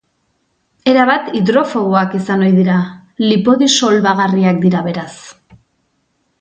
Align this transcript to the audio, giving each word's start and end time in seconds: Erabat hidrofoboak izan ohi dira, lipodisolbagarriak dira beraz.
Erabat 0.93 1.27
hidrofoboak 1.39 2.15
izan 2.21 2.47
ohi 2.47 2.57
dira, 2.61 2.79
lipodisolbagarriak 3.27 4.61
dira 4.67 4.85
beraz. 4.91 5.09